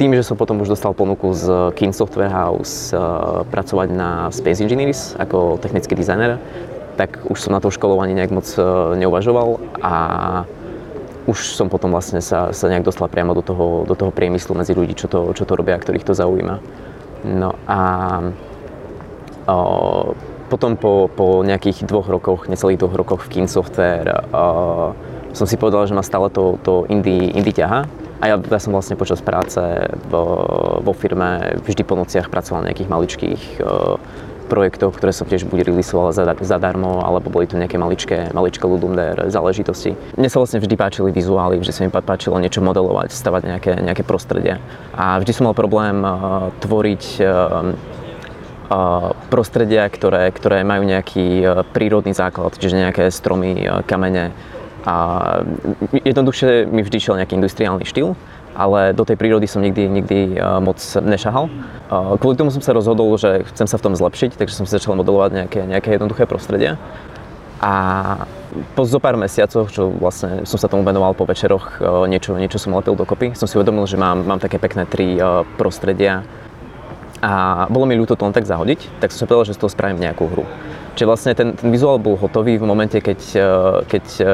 tým, 0.00 0.16
že 0.16 0.24
som 0.24 0.40
potom 0.40 0.64
už 0.64 0.72
dostal 0.72 0.96
ponuku 0.96 1.28
z 1.36 1.70
King 1.76 1.92
Software 1.92 2.32
House 2.32 2.90
uh, 2.96 3.44
pracovať 3.46 3.88
na 3.92 4.32
Space 4.32 4.64
Engineers 4.64 5.12
ako 5.20 5.60
technický 5.60 5.92
dizajner, 5.92 6.40
tak 6.96 7.20
už 7.28 7.36
som 7.36 7.52
na 7.52 7.60
to 7.60 7.68
školovaní 7.68 8.16
nejak 8.16 8.32
moc 8.32 8.48
neuvažoval 8.96 9.60
a 9.84 9.94
už 11.26 11.58
som 11.58 11.66
potom 11.66 11.90
vlastne 11.90 12.22
sa, 12.22 12.54
sa 12.54 12.66
nejak 12.70 12.86
dostal 12.86 13.10
priamo 13.10 13.34
do 13.34 13.42
toho, 13.42 13.82
do 13.84 13.98
toho 13.98 14.14
priemyslu 14.14 14.54
medzi 14.54 14.72
ľudí, 14.72 14.94
čo 14.94 15.10
to, 15.10 15.34
čo 15.34 15.44
to 15.44 15.58
robia 15.58 15.76
a 15.76 15.82
ktorých 15.82 16.06
to 16.06 16.14
zaujíma. 16.14 16.56
No 17.26 17.58
a 17.66 17.78
potom 20.46 20.78
po, 20.78 21.10
po 21.10 21.42
nejakých 21.42 21.86
dvoch 21.86 22.06
rokoch, 22.06 22.46
necelých 22.46 22.78
dvoch 22.82 22.94
rokoch 22.94 23.20
v 23.26 23.30
Kin 23.30 23.48
Software 23.50 24.26
som 25.36 25.44
si 25.44 25.60
povedal, 25.60 25.84
že 25.84 25.92
ma 25.92 26.00
stále 26.00 26.32
to, 26.32 26.56
to 26.64 26.88
indie, 26.88 27.28
indie 27.36 27.52
ťaha. 27.52 27.84
A 28.16 28.24
ja, 28.32 28.40
ja 28.40 28.60
som 28.60 28.72
vlastne 28.72 28.96
počas 28.96 29.20
práce 29.20 29.60
vo, 30.08 30.24
vo 30.80 30.92
firme 30.96 31.60
vždy 31.60 31.84
po 31.84 32.00
nociach 32.00 32.32
pracoval 32.32 32.64
na 32.64 32.72
nejakých 32.72 32.88
maličkých 32.88 33.42
uh, 33.60 34.00
projektoch, 34.48 34.96
ktoré 34.96 35.12
som 35.12 35.28
tiež 35.28 35.44
buď 35.44 35.68
releasoval 35.68 36.16
zadarmo, 36.40 37.04
alebo 37.04 37.28
boli 37.28 37.44
to 37.44 37.60
nejaké 37.60 37.76
maličké, 37.76 38.32
maličké 38.32 38.64
Ludumder 38.64 39.28
záležitosti. 39.28 39.92
Mne 40.16 40.32
sa 40.32 40.40
vlastne 40.40 40.64
vždy 40.64 40.74
páčili 40.78 41.10
vizuály, 41.12 41.60
vždy 41.60 41.72
sa 41.74 41.84
mi 41.84 41.92
páčilo 41.92 42.40
niečo 42.40 42.64
modelovať, 42.64 43.12
stavať 43.12 43.42
nejaké, 43.44 43.72
nejaké 43.84 44.00
prostredie. 44.06 44.56
A 44.96 45.20
vždy 45.20 45.36
som 45.36 45.44
mal 45.50 45.58
problém 45.58 46.00
uh, 46.00 46.48
tvoriť 46.64 47.04
uh, 47.20 47.76
prostredia, 49.30 49.86
ktoré, 49.86 50.30
ktoré 50.34 50.66
majú 50.66 50.82
nejaký 50.82 51.26
e, 51.42 51.44
prírodný 51.70 52.10
základ, 52.14 52.58
čiže 52.58 52.82
nejaké 52.82 53.04
stromy, 53.14 53.62
e, 53.62 53.66
kamene. 53.86 54.34
A 54.86 54.94
jednoduchšie 55.92 56.70
mi 56.70 56.82
vždy 56.82 56.98
šiel 56.98 57.18
nejaký 57.18 57.34
industriálny 57.38 57.82
štýl, 57.86 58.14
ale 58.54 58.94
do 58.94 59.02
tej 59.02 59.18
prírody 59.18 59.50
som 59.50 59.62
nikdy, 59.62 59.86
nikdy 59.90 60.18
e, 60.34 60.38
moc 60.62 60.78
nešahal. 60.98 61.50
Kvôli 62.18 62.34
tomu 62.38 62.50
som 62.50 62.62
sa 62.62 62.74
rozhodol, 62.74 63.14
že 63.18 63.46
chcem 63.54 63.70
sa 63.70 63.78
v 63.78 63.84
tom 63.90 63.94
zlepšiť, 63.94 64.34
takže 64.38 64.54
som 64.54 64.66
si 64.66 64.74
začal 64.74 64.98
modelovať 64.98 65.30
nejaké, 65.30 65.60
nejaké 65.66 65.88
jednoduché 65.94 66.26
prostredie. 66.26 66.74
A 67.62 67.74
po 68.76 68.84
zo 68.84 69.00
pár 69.00 69.16
mesiacoch, 69.16 69.72
čo 69.72 69.88
vlastne 69.88 70.44
som 70.44 70.60
sa 70.60 70.68
tomu 70.68 70.84
venoval 70.84 71.16
po 71.16 71.24
večeroch, 71.24 71.80
niečo, 72.04 72.36
niečo 72.36 72.60
som 72.60 72.76
lepil 72.76 72.92
dokopy, 72.92 73.32
som 73.32 73.48
si 73.48 73.56
uvedomil, 73.56 73.88
že 73.88 73.96
mám, 73.96 74.28
mám 74.28 74.40
také 74.40 74.60
pekné 74.60 74.84
tri 74.84 75.16
prostredia, 75.56 76.20
a 77.22 77.64
bolo 77.72 77.88
mi 77.88 77.96
ľúto 77.96 78.16
to 78.16 78.24
len 78.24 78.34
tak 78.36 78.44
zahodiť, 78.44 79.00
tak 79.00 79.12
som 79.12 79.24
sa 79.24 79.26
povedal, 79.28 79.52
že 79.52 79.56
z 79.56 79.60
toho 79.64 79.72
spravím 79.72 80.00
nejakú 80.00 80.28
hru. 80.28 80.44
Čiže 80.96 81.08
vlastne 81.12 81.32
ten, 81.36 81.52
ten 81.52 81.68
vizuál 81.68 82.00
bol 82.00 82.16
hotový 82.16 82.56
v 82.56 82.64
momente, 82.64 82.96
keď, 83.04 83.20
e, 83.36 83.48
keď 83.84 84.04
e, 84.16 84.24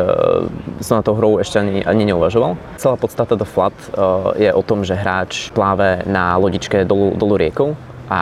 som 0.79 1.03
na 1.03 1.03
to 1.03 1.19
hrou 1.19 1.43
ešte 1.43 1.59
ani, 1.59 1.83
ani 1.83 2.07
neuvažoval. 2.15 2.55
Celá 2.79 2.95
podstata 2.95 3.35
do 3.35 3.43
Flat 3.43 3.75
e, 3.75 4.47
je 4.47 4.51
o 4.55 4.63
tom, 4.63 4.87
že 4.87 4.95
hráč 4.95 5.51
pláve 5.51 6.07
na 6.07 6.39
lodičke 6.39 6.87
dolu, 6.87 7.19
dolu 7.19 7.35
riekou 7.35 7.75
a 8.07 8.21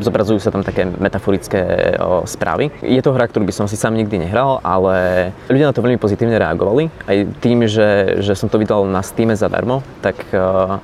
zobrazujú 0.00 0.40
sa 0.40 0.48
tam 0.48 0.64
také 0.64 0.88
metaforické 0.88 1.94
o, 2.00 2.24
správy. 2.24 2.72
Je 2.80 3.04
to 3.04 3.12
hra, 3.12 3.28
ktorú 3.28 3.44
by 3.44 3.52
som 3.52 3.68
si 3.68 3.76
sám 3.76 3.92
nikdy 3.92 4.16
nehral, 4.24 4.64
ale 4.64 5.28
ľudia 5.52 5.68
na 5.68 5.74
to 5.76 5.84
veľmi 5.84 6.00
pozitívne 6.00 6.40
reagovali. 6.40 6.88
Aj 7.04 7.18
tým, 7.44 7.68
že, 7.68 8.22
že 8.24 8.32
som 8.32 8.48
to 8.48 8.56
vydal 8.56 8.88
na 8.88 9.04
Steam 9.04 9.28
zadarmo, 9.36 9.84
tak 10.00 10.16
uh, 10.32 10.80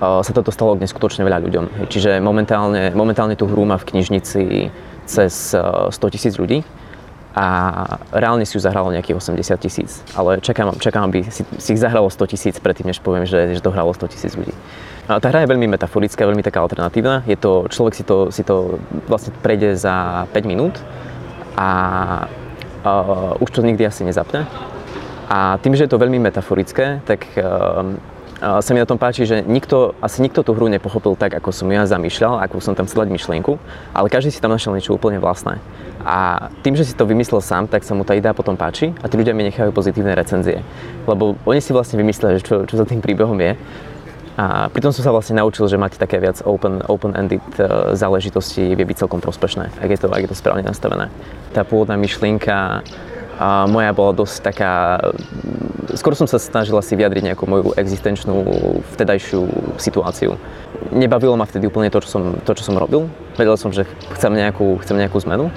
sa 0.00 0.32
to 0.32 0.40
dostalo 0.40 0.74
k 0.74 0.88
neskutočne 0.88 1.28
veľa 1.28 1.38
ľuďom. 1.44 1.64
Čiže 1.92 2.24
momentálne, 2.24 2.96
momentálne 2.96 3.36
tú 3.36 3.44
hru 3.44 3.68
má 3.68 3.76
v 3.76 3.94
knižnici 3.94 4.72
cez 5.04 5.52
100 5.52 5.92
tisíc 6.08 6.40
ľudí 6.40 6.64
a 7.30 7.46
reálne 8.10 8.42
si 8.42 8.58
ju 8.58 8.60
zahralo 8.64 8.90
nejakých 8.90 9.22
80 9.22 9.54
tisíc. 9.62 10.02
Ale 10.18 10.42
čakám, 10.42 10.74
čakám 10.82 11.06
aby 11.06 11.22
si, 11.30 11.46
si 11.46 11.68
ich 11.76 11.80
zahralo 11.80 12.10
100 12.10 12.32
tisíc 12.32 12.56
predtým, 12.58 12.90
než 12.90 12.98
poviem, 12.98 13.22
že, 13.22 13.54
že 13.54 13.62
to 13.62 13.70
hralo 13.70 13.94
100 13.94 14.10
tisíc 14.10 14.32
ľudí. 14.34 14.50
A 15.06 15.22
tá 15.22 15.30
hra 15.30 15.46
je 15.46 15.50
veľmi 15.50 15.70
metaforická, 15.70 16.26
veľmi 16.26 16.42
taká 16.42 16.62
alternatívna. 16.62 17.22
Je 17.26 17.38
to, 17.38 17.70
človek 17.70 17.94
si 17.94 18.02
to, 18.02 18.34
si 18.34 18.42
to 18.42 18.82
vlastne 19.06 19.34
prejde 19.42 19.78
za 19.78 20.26
5 20.34 20.42
minút 20.46 20.78
a 21.54 21.70
uh, 22.82 23.42
už 23.42 23.50
to 23.50 23.62
nikdy 23.62 23.86
asi 23.86 24.02
nezapne. 24.02 24.46
A 25.30 25.62
tým, 25.62 25.78
že 25.78 25.86
je 25.86 25.92
to 25.94 26.02
veľmi 26.02 26.18
metaforické, 26.18 27.06
tak 27.06 27.26
uh, 27.38 27.94
sa 28.40 28.70
mi 28.72 28.80
na 28.80 28.88
tom 28.88 28.96
páči, 28.96 29.28
že 29.28 29.44
nikto, 29.44 29.92
asi 30.00 30.24
nikto 30.24 30.40
tú 30.40 30.56
hru 30.56 30.72
nepochopil 30.72 31.12
tak, 31.12 31.36
ako 31.36 31.52
som 31.52 31.68
ja 31.68 31.84
zamýšľal, 31.84 32.40
ako 32.48 32.64
som 32.64 32.72
tam 32.72 32.88
chcel 32.88 33.04
myšlienku, 33.04 33.60
ale 33.92 34.08
každý 34.08 34.32
si 34.32 34.40
tam 34.40 34.50
našiel 34.50 34.72
niečo 34.72 34.96
úplne 34.96 35.20
vlastné. 35.20 35.60
A 36.00 36.48
tým, 36.64 36.72
že 36.72 36.88
si 36.88 36.96
to 36.96 37.04
vymyslel 37.04 37.44
sám, 37.44 37.68
tak 37.68 37.84
sa 37.84 37.92
mu 37.92 38.08
tá 38.08 38.16
idea 38.16 38.32
potom 38.32 38.56
páči 38.56 38.96
a 39.04 39.06
tí 39.12 39.20
ľudia 39.20 39.36
mi 39.36 39.44
nechajú 39.44 39.68
pozitívne 39.76 40.16
recenzie. 40.16 40.64
Lebo 41.04 41.36
oni 41.44 41.60
si 41.60 41.76
vlastne 41.76 42.00
vymysleli, 42.00 42.40
čo, 42.40 42.64
čo 42.64 42.74
za 42.80 42.88
tým 42.88 43.04
príbehom 43.04 43.36
je. 43.36 43.52
A 44.40 44.72
pritom 44.72 44.88
som 44.88 45.04
sa 45.04 45.12
vlastne 45.12 45.36
naučil, 45.36 45.68
že 45.68 45.76
mať 45.76 46.00
také 46.00 46.16
viac 46.16 46.40
open, 46.48 46.80
open-ended 46.88 47.44
uh, 47.60 47.92
záležitosti 47.92 48.72
vie 48.72 48.86
byť 48.88 49.04
celkom 49.04 49.20
prospešné, 49.20 49.68
ak 49.84 49.90
je 49.92 49.98
to, 50.00 50.08
ak 50.08 50.24
je 50.24 50.30
to 50.32 50.38
správne 50.38 50.64
nastavené. 50.64 51.12
Tá 51.52 51.60
pôvodná 51.60 52.00
myšlienka 52.00 52.80
A 53.40 53.64
moja 53.64 53.96
bola 53.96 54.12
dosť 54.12 54.36
taká... 54.44 55.00
Skôr 55.96 56.12
som 56.12 56.28
sa 56.28 56.36
snažila 56.36 56.84
si 56.84 56.92
vyjadriť 56.92 57.32
nejakú 57.32 57.48
moju 57.48 57.72
existenčnú 57.72 58.44
vtedajšiu 58.94 59.74
situáciu. 59.80 60.36
Nebavilo 60.92 61.40
ma 61.40 61.48
vtedy 61.48 61.64
úplne 61.64 61.88
to, 61.88 62.04
čo 62.04 62.20
som, 62.20 62.22
to, 62.44 62.52
čo 62.52 62.68
som 62.68 62.76
robil. 62.76 63.08
Vedel 63.40 63.56
som, 63.56 63.72
že 63.72 63.88
chcem 64.12 64.36
nejakú, 64.36 64.76
chcem 64.84 65.00
nejakú 65.00 65.16
zmenu. 65.24 65.48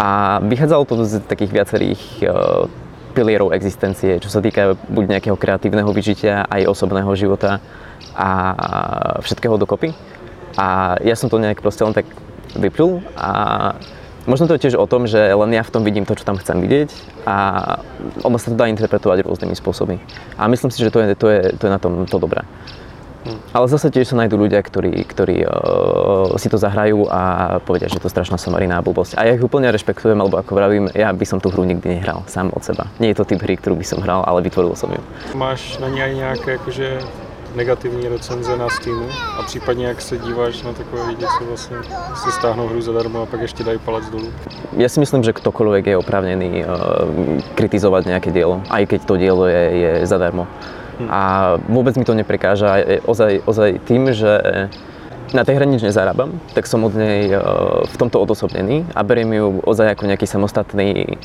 A 0.00 0.40
vychádzalo 0.40 0.88
to 0.88 1.04
z 1.04 1.20
takých 1.28 1.52
viacerých 1.52 2.02
uh, 2.24 2.64
pilierov 3.12 3.52
existencie, 3.52 4.16
čo 4.16 4.32
sa 4.32 4.40
týka 4.40 4.80
buď 4.88 5.20
nejakého 5.20 5.36
kreatívneho 5.36 5.92
vyžitia, 5.92 6.48
aj 6.48 6.72
osobného 6.72 7.12
života 7.20 7.60
a 8.16 8.30
všetkého 9.20 9.60
dokopy. 9.60 9.92
A 10.56 10.96
ja 11.04 11.14
som 11.14 11.28
to 11.28 11.36
nejak 11.36 11.60
proste 11.60 11.84
len 11.84 11.92
tak 11.92 12.08
vyplul 12.56 13.04
a 13.14 13.30
Možno 14.30 14.46
to 14.46 14.54
je 14.54 14.70
tiež 14.70 14.78
o 14.78 14.86
tom, 14.86 15.10
že 15.10 15.18
len 15.18 15.50
ja 15.50 15.66
v 15.66 15.74
tom 15.74 15.82
vidím 15.82 16.06
to, 16.06 16.14
čo 16.14 16.22
tam 16.22 16.38
chcem 16.38 16.62
vidieť 16.62 16.94
a 17.26 17.36
ono 18.22 18.38
sa 18.38 18.54
to 18.54 18.56
dá 18.56 18.70
interpretovať 18.70 19.26
rôznymi 19.26 19.58
spôsobmi. 19.58 19.98
A 20.38 20.46
myslím 20.46 20.70
si, 20.70 20.86
že 20.86 20.94
to 20.94 21.02
je, 21.02 21.18
to 21.18 21.26
je, 21.26 21.40
to 21.58 21.62
je 21.66 21.72
na 21.74 21.82
tom 21.82 22.06
to 22.06 22.22
dobré. 22.22 22.46
Hm. 23.26 23.36
Ale 23.50 23.66
zase 23.66 23.90
tiež 23.90 24.14
sa 24.14 24.16
nájdú 24.22 24.38
ľudia, 24.38 24.62
ktorí, 24.62 25.02
ktorí 25.02 25.42
uh, 25.42 25.50
si 26.38 26.46
to 26.46 26.62
zahrajú 26.62 27.10
a 27.10 27.58
povedia, 27.58 27.90
že 27.90 27.98
to 27.98 28.06
je 28.06 28.14
strašná 28.14 28.38
somarina 28.38 28.78
a 28.78 28.86
blbosť. 28.86 29.18
A 29.18 29.26
ja 29.26 29.34
ich 29.34 29.42
úplne 29.42 29.66
rešpektujem, 29.74 30.16
alebo 30.16 30.38
ako 30.38 30.54
vravím, 30.54 30.86
ja 30.94 31.10
by 31.10 31.26
som 31.26 31.42
tú 31.42 31.50
hru 31.50 31.66
nikdy 31.66 31.98
nehral 31.98 32.22
sám 32.30 32.54
od 32.54 32.62
seba. 32.62 32.86
Nie 33.02 33.10
je 33.10 33.18
to 33.18 33.26
typ 33.26 33.42
hry, 33.42 33.58
ktorú 33.58 33.76
by 33.76 33.84
som 33.84 33.98
hral, 33.98 34.22
ale 34.22 34.46
vytvoril 34.46 34.78
som 34.78 34.94
ju. 34.94 35.02
Máš 35.34 35.76
na 35.82 35.90
ní 35.90 36.00
aj 36.00 36.12
nejaké 36.14 36.50
akože 36.62 37.02
negativní 37.54 38.08
recenze 38.08 38.56
na 38.56 38.68
Steamu 38.68 39.06
a 39.38 39.42
případně 39.42 39.86
jak 39.86 40.00
se 40.00 40.18
díváš 40.18 40.62
na 40.62 40.72
takové 40.72 41.08
lidi, 41.08 41.24
co 41.38 41.44
vlastně 41.44 41.76
si 42.14 42.32
stáhnou 42.32 42.68
hru 42.68 42.80
zadarmo 42.80 43.22
a 43.22 43.26
pak 43.26 43.40
ještě 43.40 43.64
dají 43.64 43.78
palec 43.78 44.10
dolů? 44.10 44.32
Ja 44.76 44.88
si 44.88 45.00
myslím, 45.00 45.26
že 45.26 45.34
ktokoľvek 45.34 45.84
je 45.90 45.96
oprávnený 45.98 46.50
uh, 46.62 46.70
kritizovať 47.58 48.06
nejaké 48.06 48.30
dielo, 48.30 48.62
aj 48.70 48.86
keď 48.86 49.00
to 49.02 49.14
dielo 49.18 49.44
je, 49.50 49.62
je 49.82 49.92
zadarmo. 50.06 50.46
Hm. 50.98 51.08
A 51.10 51.22
vôbec 51.66 51.98
mi 51.98 52.04
to 52.06 52.14
neprekáža 52.14 53.02
ozaj, 53.02 53.42
ozaj 53.46 53.82
tým, 53.82 54.14
že 54.14 54.30
na 55.34 55.42
tej 55.42 55.58
hre 55.58 55.66
nič 55.66 55.82
nezarábam, 55.82 56.38
tak 56.54 56.70
som 56.70 56.86
od 56.86 56.94
nej 56.94 57.34
uh, 57.34 57.82
v 57.82 57.96
tomto 57.98 58.22
odosobnený 58.22 58.86
a 58.94 59.02
beriem 59.02 59.34
ju 59.34 59.46
ozaj 59.66 59.98
ako 59.98 60.06
nejaký 60.06 60.26
samostatný 60.26 61.18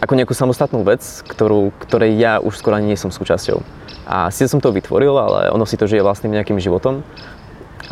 ako 0.00 0.16
nejakú 0.16 0.32
samostatnú 0.32 0.80
vec, 0.80 1.04
ktorú, 1.28 1.68
ktorej 1.84 2.16
ja 2.16 2.40
už 2.40 2.56
skoro 2.56 2.80
ani 2.80 2.92
nie 2.94 2.98
som 2.98 3.12
súčasťou. 3.12 3.83
A 4.04 4.28
síce 4.28 4.52
som 4.52 4.60
to 4.60 4.72
vytvoril, 4.72 5.16
ale 5.16 5.40
ono 5.48 5.64
si 5.64 5.80
to 5.80 5.88
žije 5.88 6.04
vlastným 6.04 6.36
nejakým 6.36 6.60
životom. 6.60 7.00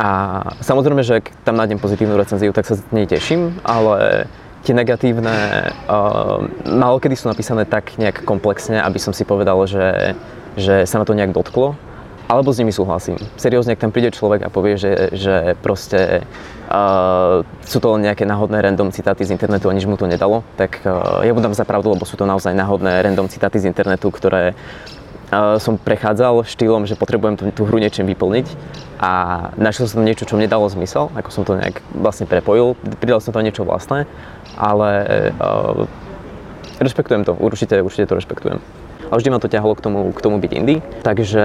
A 0.01 0.41
samozrejme, 0.61 1.05
že 1.05 1.21
ak 1.21 1.33
tam 1.45 1.57
nájdem 1.57 1.77
pozitívnu 1.77 2.17
recenziu, 2.17 2.49
tak 2.53 2.65
sa 2.65 2.77
z 2.77 2.81
nej 2.89 3.05
teším, 3.05 3.61
ale 3.61 4.25
tie 4.63 4.73
negatívne 4.73 5.69
uh, 5.91 6.39
málo 6.65 6.97
kedy 6.97 7.13
sú 7.19 7.27
napísané 7.27 7.67
tak 7.67 7.99
nejak 7.99 8.23
komplexne, 8.23 8.79
aby 8.79 8.97
som 8.97 9.11
si 9.11 9.27
povedal, 9.27 9.59
že, 9.67 10.17
že 10.55 10.87
sa 10.87 11.03
na 11.03 11.05
to 11.05 11.13
nejak 11.13 11.35
dotklo. 11.35 11.75
Alebo 12.23 12.55
s 12.55 12.57
nimi 12.63 12.71
súhlasím. 12.71 13.19
Seriózne, 13.35 13.75
ak 13.75 13.83
tam 13.83 13.91
príde 13.91 14.09
človek 14.15 14.47
a 14.47 14.49
povie, 14.49 14.79
že, 14.79 15.11
že 15.11 15.59
proste 15.59 16.23
uh, 16.71 17.43
sú 17.67 17.77
to 17.83 17.93
len 17.93 18.07
nejaké 18.07 18.23
náhodné 18.23 18.63
random 18.63 18.95
citáty 18.95 19.27
z 19.27 19.35
internetu 19.35 19.67
a 19.67 19.75
nič 19.75 19.83
mu 19.83 19.99
to 19.99 20.07
nedalo, 20.07 20.41
tak 20.55 20.79
uh, 20.87 21.19
ja 21.21 21.35
budem 21.35 21.51
za 21.51 21.67
pravdu, 21.67 21.91
lebo 21.91 22.07
sú 22.07 22.15
to 22.15 22.23
naozaj 22.23 22.55
náhodné 22.55 23.03
random 23.03 23.27
citáty 23.27 23.59
z 23.59 23.67
internetu, 23.67 24.07
ktoré 24.07 24.55
som 25.61 25.79
prechádzal 25.79 26.45
štýlom, 26.45 26.85
že 26.85 26.99
potrebujem 26.99 27.35
tú, 27.39 27.43
tú 27.53 27.61
hru 27.65 27.77
niečím 27.79 28.09
vyplniť 28.09 28.47
a 28.99 29.11
našiel 29.59 29.87
som 29.89 30.01
tam 30.01 30.07
niečo, 30.07 30.27
čo 30.27 30.37
mne 30.39 30.51
dalo 30.51 30.67
zmysel, 30.69 31.11
ako 31.13 31.29
som 31.31 31.43
to 31.43 31.57
nejak 31.59 31.79
vlastne 31.95 32.29
prepojil, 32.29 32.77
pridal 32.99 33.19
som 33.19 33.35
to 33.35 33.43
niečo 33.43 33.67
vlastné, 33.67 34.05
ale 34.55 34.89
uh, 35.37 35.85
rešpektujem 36.79 37.27
to, 37.27 37.33
určite, 37.35 37.79
určite 37.83 38.09
to 38.09 38.17
rešpektujem. 38.19 38.59
A 39.11 39.19
vždy 39.19 39.29
ma 39.29 39.37
to 39.37 39.51
ťahalo 39.51 39.77
k 39.77 39.83
tomu, 39.83 40.09
k 40.09 40.23
tomu 40.25 40.41
byť 40.41 40.51
indie, 40.57 40.81
takže 41.05 41.43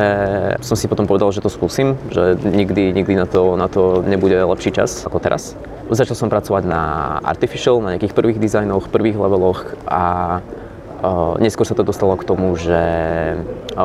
som 0.65 0.73
si 0.73 0.89
potom 0.89 1.05
povedal, 1.05 1.29
že 1.37 1.45
to 1.45 1.53
skúsim, 1.53 2.01
že 2.09 2.39
nikdy, 2.41 2.97
nikdy 2.97 3.13
na 3.19 3.29
to, 3.29 3.61
na 3.61 3.69
to 3.69 4.01
nebude 4.07 4.33
lepší 4.33 4.73
čas 4.73 5.05
ako 5.05 5.21
teraz. 5.21 5.53
Začal 5.93 6.17
som 6.17 6.33
pracovať 6.33 6.65
na 6.65 6.83
Artificial, 7.21 7.81
na 7.85 7.97
nejakých 7.97 8.17
prvých 8.17 8.41
dizajnoch, 8.41 8.89
prvých 8.89 9.21
leveloch 9.21 9.69
a 9.85 10.05
Neskôr 11.39 11.63
sa 11.63 11.79
to 11.79 11.87
dostalo 11.87 12.19
k 12.19 12.27
tomu, 12.27 12.59
že 12.59 12.81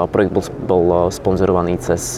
projekt 0.09 0.33
bol, 0.33 0.43
bol 0.65 0.85
sponzorovaný 1.13 1.77
cez 1.77 2.17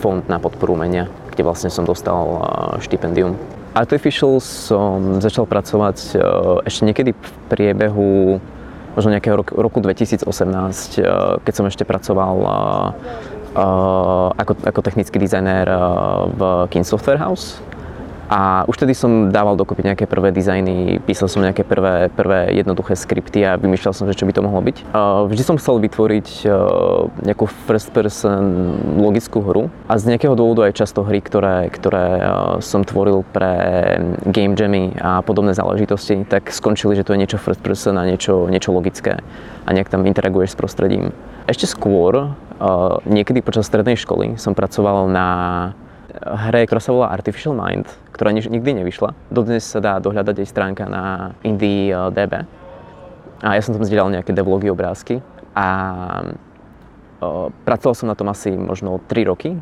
fond 0.00 0.24
na 0.24 0.40
podporu 0.40 0.72
umenia, 0.72 1.12
kde 1.28 1.44
vlastne 1.44 1.68
som 1.68 1.84
dostal 1.84 2.40
štipendium. 2.80 3.36
Artificial 3.76 4.40
som 4.40 5.20
začal 5.20 5.44
pracovať 5.44 6.16
ešte 6.64 6.82
niekedy 6.88 7.12
v 7.12 7.28
priebehu 7.52 8.40
možno 8.98 9.14
nejakého 9.14 9.38
roku, 9.38 9.52
roku 9.54 9.78
2018, 9.78 10.26
keď 11.46 11.52
som 11.54 11.68
ešte 11.68 11.86
pracoval 11.86 12.36
ako, 14.34 14.52
ako 14.66 14.80
technický 14.82 15.22
dizajner 15.22 15.70
v 16.34 16.40
King 16.72 16.82
Software 16.82 17.22
House 17.22 17.62
a 18.30 18.62
už 18.70 18.78
tedy 18.78 18.94
som 18.94 19.34
dával 19.34 19.58
dokopy 19.58 19.82
nejaké 19.82 20.06
prvé 20.06 20.30
dizajny, 20.30 21.02
písal 21.02 21.26
som 21.26 21.42
nejaké 21.42 21.66
prvé, 21.66 22.06
prvé 22.14 22.54
jednoduché 22.54 22.94
skripty 22.94 23.42
a 23.42 23.58
vymýšľal 23.58 23.90
som, 23.90 24.06
že 24.06 24.14
čo 24.14 24.22
by 24.22 24.32
to 24.38 24.46
mohlo 24.46 24.62
byť. 24.62 24.94
Vždy 25.26 25.42
som 25.42 25.58
chcel 25.58 25.82
vytvoriť 25.82 26.46
nejakú 27.26 27.50
first 27.66 27.90
person 27.90 28.70
logickú 29.02 29.42
hru 29.42 29.66
a 29.90 29.98
z 29.98 30.14
nejakého 30.14 30.38
dôvodu 30.38 30.70
aj 30.70 30.78
často 30.78 31.02
hry, 31.02 31.18
ktoré, 31.18 31.74
ktoré 31.74 32.22
som 32.62 32.86
tvoril 32.86 33.26
pre 33.34 33.50
game 34.30 34.54
jammy 34.54 34.94
a 35.02 35.26
podobné 35.26 35.50
záležitosti, 35.50 36.22
tak 36.22 36.54
skončili, 36.54 36.94
že 36.94 37.02
to 37.02 37.18
je 37.18 37.26
niečo 37.26 37.42
first 37.42 37.58
person 37.66 37.98
a 37.98 38.06
niečo, 38.06 38.46
niečo 38.46 38.70
logické 38.70 39.18
a 39.66 39.68
nejak 39.74 39.90
tam 39.90 40.06
interaguješ 40.06 40.54
s 40.54 40.60
prostredím. 40.60 41.10
Ešte 41.50 41.66
skôr, 41.66 42.30
niekedy 43.10 43.42
počas 43.42 43.66
strednej 43.66 43.98
školy 43.98 44.38
som 44.38 44.54
pracoval 44.54 45.10
na 45.10 45.26
hre, 46.20 46.68
ktorá 46.68 46.80
sa 46.80 46.92
volá 46.92 47.08
Artificial 47.12 47.56
Mind, 47.56 47.88
ktorá 48.12 48.32
nikdy 48.32 48.84
nevyšla. 48.84 49.16
Dodnes 49.32 49.64
sa 49.64 49.80
dá 49.80 49.96
dohľadať 49.98 50.44
jej 50.44 50.48
stránka 50.48 50.84
na 50.86 51.34
IndieDB. 51.40 52.44
A 53.40 53.56
ja 53.56 53.62
som 53.64 53.72
tam 53.72 53.84
zdieľal 53.84 54.12
nejaké 54.12 54.36
devlogy, 54.36 54.68
obrázky. 54.68 55.24
A 55.56 55.66
pracoval 57.64 57.94
som 57.96 58.08
na 58.08 58.16
tom 58.16 58.28
asi 58.28 58.52
možno 58.52 59.00
3 59.08 59.30
roky. 59.32 59.56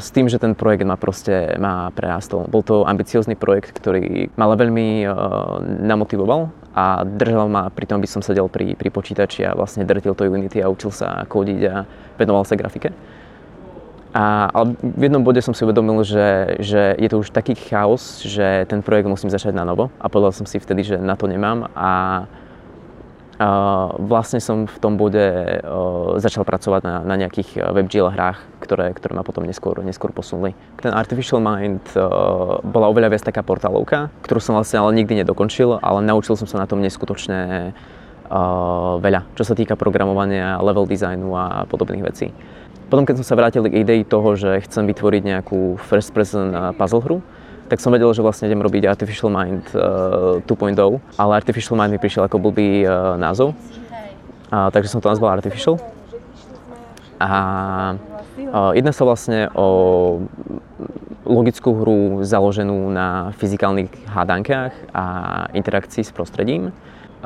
S 0.00 0.08
tým, 0.14 0.32
že 0.32 0.40
ten 0.40 0.56
projekt 0.56 0.86
ma 0.88 0.96
proste 0.96 1.56
ma 1.60 1.92
prerástol. 1.92 2.48
Bol 2.48 2.64
to 2.64 2.88
ambiciózny 2.88 3.36
projekt, 3.36 3.74
ktorý 3.74 4.32
ma 4.38 4.48
veľmi 4.48 5.04
uh, 5.04 5.12
namotivoval 5.60 6.48
a 6.72 7.04
držal 7.04 7.50
ma 7.50 7.68
pri 7.68 7.84
tom, 7.84 8.00
aby 8.00 8.08
som 8.08 8.24
sedel 8.24 8.48
pri, 8.48 8.78
pri 8.78 8.88
počítači 8.88 9.44
a 9.44 9.52
vlastne 9.52 9.84
drtil 9.84 10.16
to 10.16 10.24
Unity 10.24 10.62
a 10.64 10.72
učil 10.72 10.88
sa 10.88 11.26
kódiť 11.28 11.60
a 11.68 11.84
venoval 12.16 12.48
sa 12.48 12.56
grafike. 12.56 12.92
A, 14.16 14.48
ale 14.48 14.72
v 14.80 15.12
jednom 15.12 15.20
bode 15.20 15.44
som 15.44 15.52
si 15.52 15.60
uvedomil, 15.60 16.00
že, 16.00 16.56
že 16.64 16.96
je 16.96 17.08
to 17.12 17.20
už 17.20 17.36
taký 17.36 17.52
chaos, 17.52 18.24
že 18.24 18.64
ten 18.64 18.80
projekt 18.80 19.12
musím 19.12 19.28
začať 19.28 19.52
na 19.52 19.68
novo 19.68 19.92
a 20.00 20.08
povedal 20.08 20.32
som 20.32 20.48
si 20.48 20.56
vtedy, 20.56 20.88
že 20.88 20.96
na 20.96 21.20
to 21.20 21.28
nemám 21.28 21.68
a, 21.76 22.24
a 23.36 23.48
vlastne 24.00 24.40
som 24.40 24.64
v 24.64 24.78
tom 24.80 24.96
bode 24.96 25.20
uh, 25.20 26.16
začal 26.16 26.48
pracovať 26.48 26.80
na, 26.80 26.94
na 27.04 27.14
nejakých 27.20 27.60
WebGL 27.60 28.08
hrách, 28.08 28.40
ktoré, 28.64 28.96
ktoré 28.96 29.12
ma 29.12 29.20
potom 29.20 29.44
neskôr, 29.44 29.84
neskôr 29.84 30.16
posunuli. 30.16 30.56
Ten 30.80 30.96
Artificial 30.96 31.44
Mind 31.44 31.84
uh, 31.92 32.64
bola 32.64 32.88
oveľa 32.88 33.12
viac 33.12 33.28
taká 33.28 33.44
portálovka, 33.44 34.08
ktorú 34.24 34.40
som 34.40 34.56
vlastne 34.56 34.80
ale 34.80 34.96
nikdy 34.96 35.28
nedokončil, 35.28 35.76
ale 35.84 36.00
naučil 36.00 36.40
som 36.40 36.48
sa 36.48 36.56
na 36.56 36.64
tom 36.64 36.80
neskutočne 36.80 37.76
veľa, 38.98 39.22
čo 39.38 39.46
sa 39.46 39.54
týka 39.54 39.78
programovania, 39.78 40.58
level 40.58 40.82
designu 40.82 41.30
a 41.38 41.62
podobných 41.70 42.02
vecí. 42.02 42.34
Potom, 42.86 43.02
keď 43.02 43.18
som 43.18 43.26
sa 43.26 43.34
vrátil 43.34 43.66
k 43.66 43.82
idei 43.82 44.00
toho, 44.06 44.38
že 44.38 44.62
chcem 44.62 44.86
vytvoriť 44.86 45.22
nejakú 45.26 45.74
first 45.90 46.14
person 46.14 46.54
eh, 46.54 46.60
puzzle 46.78 47.02
hru, 47.02 47.18
tak 47.66 47.82
som 47.82 47.90
vedel, 47.90 48.14
že 48.14 48.22
vlastne 48.22 48.46
idem 48.46 48.62
robiť 48.62 48.86
Artificial 48.86 49.26
Mind 49.26 49.66
uh, 49.74 50.38
eh, 50.38 50.46
2.0, 50.46 51.02
ale 51.18 51.32
Artificial 51.34 51.74
Mind 51.74 51.90
mi 51.90 51.98
prišiel 51.98 52.30
ako 52.30 52.38
blbý 52.38 52.86
uh, 52.86 53.18
názov, 53.18 53.58
uh, 54.54 54.70
takže 54.70 54.86
som 54.86 55.02
to 55.02 55.10
nazval 55.10 55.34
Artificial. 55.34 55.82
A 57.18 57.30
uh, 57.98 58.70
jedná 58.70 58.94
sa 58.94 59.02
vlastne 59.02 59.50
o 59.58 59.66
logickú 61.26 61.74
hru 61.74 62.22
založenú 62.22 62.86
na 62.94 63.34
fyzikálnych 63.34 63.90
hádankách 64.14 64.94
a 64.94 65.04
interakcii 65.50 66.06
s 66.06 66.14
prostredím. 66.14 66.70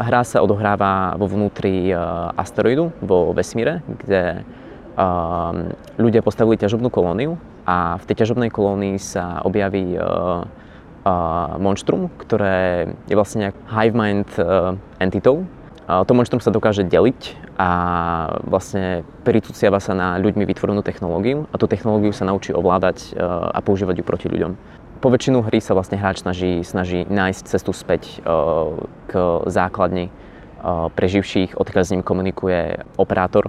Hra 0.01 0.25
sa 0.25 0.41
odohráva 0.41 1.21
vo 1.21 1.29
vnútri 1.29 1.93
asteroidu 2.33 2.97
vo 3.05 3.37
vesmíre, 3.37 3.85
kde 3.85 4.41
Ehm, 4.99 5.71
ľudia 6.03 6.19
postavili 6.21 6.59
ťažobnú 6.59 6.91
kolóniu 6.91 7.39
a 7.63 8.03
v 8.03 8.05
tej 8.11 8.27
ťažobnej 8.27 8.51
kolónii 8.51 8.99
sa 8.99 9.39
objaví 9.47 9.95
uh, 9.95 10.43
uh, 10.43 11.55
monštrum, 11.61 12.11
ktoré 12.19 12.91
je 13.07 13.15
vlastne 13.15 13.47
nejak 13.47 13.57
hive 13.71 13.95
mind 13.95 14.27
uh, 14.41 14.75
entitou. 14.99 15.47
Uh, 15.87 16.03
to 16.03 16.17
monštrum 16.17 16.43
sa 16.43 16.51
dokáže 16.51 16.83
deliť 16.83 17.39
a 17.61 17.71
vlastne 18.43 19.07
pricúciava 19.23 19.79
sa 19.79 19.95
na 19.95 20.19
ľuďmi 20.19 20.43
vytvorenú 20.43 20.83
technológiu 20.83 21.47
a 21.53 21.61
tú 21.61 21.71
technológiu 21.71 22.11
sa 22.11 22.27
naučí 22.27 22.51
ovládať 22.51 23.15
uh, 23.15 23.55
a 23.55 23.63
používať 23.63 24.03
ju 24.03 24.05
proti 24.05 24.27
ľuďom. 24.27 24.59
Po 24.99 25.09
väčšinu 25.13 25.47
hry 25.47 25.63
sa 25.63 25.79
vlastne 25.79 26.01
hráč 26.01 26.27
snaží, 26.27 26.67
snaží 26.67 27.07
nájsť 27.07 27.45
cestu 27.47 27.71
späť 27.71 28.19
uh, 28.27 28.75
k 29.07 29.13
základni 29.47 30.11
preživších, 30.93 31.57
odkiaľ 31.57 31.85
s 31.89 31.93
ním 31.97 32.05
komunikuje 32.05 32.85
operátor, 33.01 33.49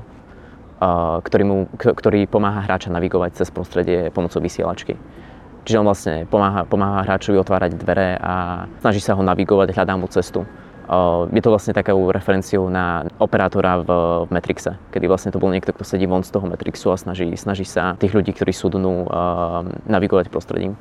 ktorý, 1.21 1.43
mu, 1.45 1.69
ktorý 1.77 2.25
pomáha 2.25 2.65
hráča 2.65 2.89
navigovať 2.89 3.37
cez 3.37 3.53
prostredie 3.53 4.09
pomocou 4.09 4.41
vysielačky. 4.41 4.97
Čiže 5.61 5.77
on 5.77 5.85
vlastne 5.85 6.25
pomáha, 6.25 6.65
pomáha 6.65 7.05
hráčovi 7.05 7.37
otvárať 7.37 7.77
dvere 7.77 8.17
a 8.17 8.65
snaží 8.81 8.97
sa 8.97 9.13
ho 9.13 9.21
navigovať, 9.21 9.77
hľadá 9.77 9.93
mu 9.93 10.09
cestu. 10.09 10.41
Je 11.29 11.41
to 11.45 11.53
vlastne 11.53 11.77
takou 11.77 12.09
referenciou 12.09 12.65
na 12.65 13.05
operátora 13.21 13.79
v, 13.85 13.89
v 14.25 14.29
Matrixe, 14.33 14.75
kedy 14.89 15.05
vlastne 15.05 15.29
to 15.29 15.37
bol 15.37 15.53
niekto, 15.53 15.69
kto 15.71 15.85
sedí 15.85 16.09
von 16.09 16.25
z 16.25 16.33
toho 16.33 16.49
Matrixu 16.49 16.89
a 16.89 16.97
snaží, 16.97 17.29
snaží 17.37 17.63
sa 17.63 17.93
tých 18.01 18.11
ľudí, 18.11 18.33
ktorí 18.33 18.49
sú 18.51 18.73
dnu, 18.73 19.05
navigovať 19.85 20.33
prostredím. 20.33 20.73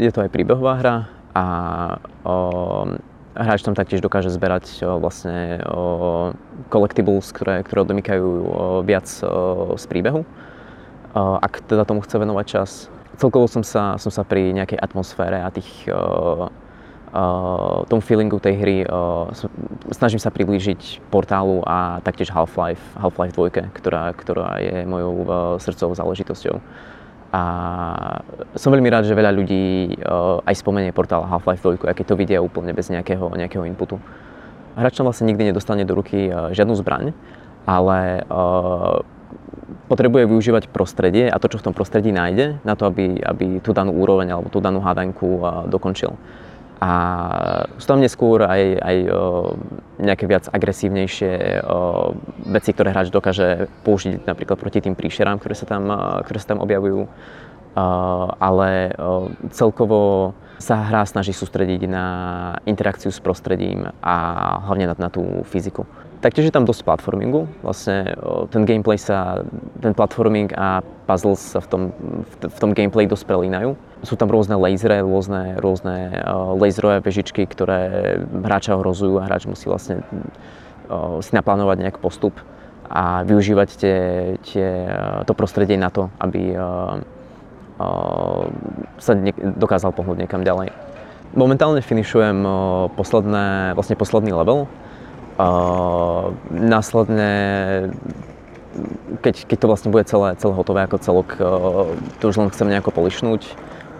Je 0.00 0.08
to 0.08 0.24
aj 0.24 0.32
príbehová 0.32 0.80
hra 0.80 0.96
a 1.36 1.44
hráč 3.36 3.60
tam 3.62 3.76
taktiež 3.76 4.00
dokáže 4.00 4.32
zberať 4.32 4.80
vlastne 4.98 5.60
collectibles, 6.72 7.30
ktoré, 7.36 7.60
ktoré 7.62 7.84
domykajú 7.84 8.28
viac 8.88 9.06
z 9.76 9.84
príbehu. 9.86 10.24
Ak 11.16 11.60
teda 11.64 11.84
tomu 11.84 12.00
chce 12.00 12.16
venovať 12.20 12.46
čas. 12.48 12.70
Celkovo 13.16 13.48
som 13.48 13.64
sa, 13.64 13.96
som 13.96 14.12
sa 14.12 14.24
pri 14.24 14.52
nejakej 14.52 14.76
atmosfére 14.76 15.40
a 15.40 15.48
tých 15.48 15.88
tomu 17.88 18.02
feelingu 18.04 18.36
tej 18.36 18.54
hry 18.60 18.76
snažím 19.88 20.20
sa 20.20 20.28
priblížiť 20.28 21.08
portálu 21.08 21.64
a 21.64 22.04
taktiež 22.04 22.28
Half-Life, 22.28 22.82
Half-Life 22.92 23.32
2, 23.32 23.72
ktorá, 23.72 24.12
ktorá 24.12 24.60
je 24.60 24.84
mojou 24.84 25.24
srdcovou 25.56 25.96
záležitosťou. 25.96 26.60
A 27.36 27.42
som 28.56 28.72
veľmi 28.72 28.88
rád, 28.88 29.04
že 29.04 29.12
veľa 29.12 29.28
ľudí 29.36 29.92
uh, 30.00 30.40
aj 30.40 30.56
spomenie 30.56 30.88
portál 30.96 31.28
Half-Life 31.28 31.60
2, 31.60 31.84
aj 31.84 31.96
keď 32.00 32.06
to 32.08 32.16
vidia 32.16 32.40
úplne 32.40 32.72
bez 32.72 32.88
nejakého, 32.88 33.28
nejakého 33.36 33.68
inputu. 33.68 34.00
Hráč 34.72 34.96
tam 34.96 35.04
vlastne 35.04 35.28
nikdy 35.28 35.52
nedostane 35.52 35.84
do 35.84 35.92
ruky 35.92 36.32
uh, 36.32 36.48
žiadnu 36.56 36.72
zbraň, 36.80 37.12
ale 37.68 38.24
uh, 38.24 39.04
potrebuje 39.92 40.32
využívať 40.32 40.72
prostredie 40.72 41.28
a 41.28 41.36
to, 41.36 41.52
čo 41.52 41.60
v 41.60 41.66
tom 41.68 41.74
prostredí 41.76 42.08
nájde, 42.08 42.64
na 42.64 42.72
to, 42.72 42.88
aby, 42.88 43.20
aby 43.20 43.60
tú 43.60 43.76
danú 43.76 43.92
úroveň 43.92 44.32
alebo 44.32 44.48
tú 44.48 44.64
danú 44.64 44.80
hádanku 44.80 45.44
dokončil. 45.68 46.16
A 46.76 46.92
sú 47.80 47.86
tam 47.88 48.04
neskôr 48.04 48.44
aj, 48.44 48.62
aj 48.84 48.96
nejaké 49.96 50.28
viac 50.28 50.44
agresívnejšie 50.52 51.64
veci, 52.52 52.70
ktoré 52.76 52.92
hráč 52.92 53.08
dokáže 53.08 53.72
použiť 53.80 54.28
napríklad 54.28 54.60
proti 54.60 54.84
tým 54.84 54.92
príšerám, 54.92 55.40
ktoré 55.40 55.56
sa 55.56 55.64
tam, 55.64 55.88
ktoré 56.20 56.36
sa 56.36 56.52
tam 56.52 56.60
objavujú. 56.60 57.08
Ale 58.40 58.92
celkovo 59.56 60.32
sa 60.56 60.80
hra 60.88 61.04
snaží 61.04 61.36
sústrediť 61.36 61.84
na 61.88 62.06
interakciu 62.64 63.12
s 63.12 63.20
prostredím 63.20 63.92
a 64.00 64.16
hlavne 64.64 64.88
na, 64.88 64.96
na 64.96 65.08
tú 65.12 65.44
fyziku. 65.48 65.84
Taktiež 66.24 66.48
je 66.48 66.56
tam 66.56 66.64
dosť 66.64 66.80
platformingu, 66.80 67.44
vlastne 67.60 68.16
ten 68.48 68.64
gameplay 68.64 68.96
sa, 68.96 69.44
ten 69.84 69.92
platforming 69.92 70.48
a 70.56 70.80
puzzles 71.04 71.40
sa 71.40 71.60
v 71.60 71.68
tom, 71.68 71.82
v 72.40 72.58
tom 72.60 72.72
gameplay 72.72 73.04
dosť 73.04 73.28
prelínajú. 73.28 73.76
Sú 74.04 74.14
tam 74.20 74.28
rôzne 74.28 74.60
lasery, 74.60 75.00
rôzne, 75.00 75.56
rôzne 75.56 76.20
laserové 76.60 77.00
vežičky, 77.00 77.48
ktoré 77.48 78.20
hráča 78.28 78.76
ohrozujú 78.76 79.16
a 79.20 79.26
hráč 79.28 79.48
musí 79.48 79.72
vlastne 79.72 80.04
si 81.24 81.32
naplánovať 81.32 81.76
nejak 81.82 81.98
postup 81.98 82.36
a 82.86 83.26
využívať 83.26 83.68
tie, 83.74 83.98
tie, 84.46 84.68
to 85.26 85.32
prostredie 85.34 85.74
na 85.74 85.90
to, 85.90 86.06
aby 86.22 86.54
sa 89.00 89.12
dokázal 89.58 89.90
pohnúť 89.90 90.22
niekam 90.22 90.46
ďalej. 90.46 90.70
Momentálne 91.34 91.82
finišujem 91.82 92.46
posledné, 92.94 93.74
vlastne 93.74 93.98
posledný 93.98 94.30
level, 94.30 94.70
následne, 96.48 97.32
keď, 99.20 99.34
keď 99.50 99.58
to 99.58 99.66
vlastne 99.68 99.90
bude 99.90 100.06
celé, 100.06 100.38
celé 100.38 100.52
hotové 100.54 100.86
ako 100.86 100.96
celok, 101.02 101.28
to 102.22 102.24
už 102.30 102.36
len 102.38 102.48
chcem 102.54 102.70
nejako 102.70 102.94
polišnúť, 102.94 103.42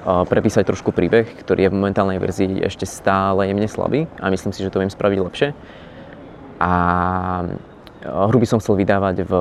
prepísať 0.07 0.63
trošku 0.63 0.95
príbeh, 0.95 1.27
ktorý 1.27 1.67
je 1.67 1.71
v 1.75 1.79
momentálnej 1.83 2.23
verzii 2.23 2.63
ešte 2.63 2.87
stále 2.87 3.51
jemne 3.51 3.67
slabý 3.67 4.07
a 4.23 4.31
myslím 4.31 4.55
si, 4.55 4.63
že 4.63 4.71
to 4.71 4.79
viem 4.79 4.91
spraviť 4.91 5.19
lepšie. 5.19 5.49
A 6.63 6.73
hru 8.07 8.39
by 8.39 8.47
som 8.47 8.63
chcel 8.63 8.79
vydávať 8.79 9.27
v 9.27 9.33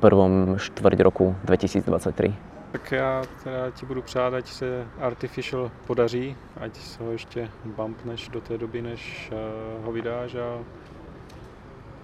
prvom 0.00 0.56
štvrť 0.56 0.98
roku 1.04 1.36
2023. 1.44 2.50
Tak 2.72 2.92
já 2.92 3.22
teda 3.44 3.70
ti 3.70 3.86
budu 3.86 4.02
přát, 4.02 4.34
ať 4.34 4.46
se 4.46 4.86
Artificial 5.00 5.70
podaří, 5.86 6.36
ať 6.60 6.76
se 6.76 7.02
ho 7.02 7.12
ještě 7.12 7.48
bumpneš 7.64 8.28
do 8.28 8.40
té 8.40 8.58
doby, 8.58 8.82
než 8.82 9.32
uh, 9.32 9.84
ho 9.84 9.92
vydáš 9.92 10.34
a 10.34 10.58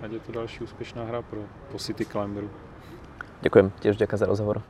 ať 0.02 0.12
je 0.12 0.20
to 0.20 0.32
další 0.32 0.64
úspěšná 0.64 1.04
hra 1.04 1.22
pro, 1.22 1.40
po 1.72 1.78
City 1.78 2.04
Climberu. 2.04 2.50
Ďakujem, 3.42 3.70
tiež 3.80 3.96
ďakujem 3.96 4.18
za 4.18 4.26
rozhovor. 4.26 4.66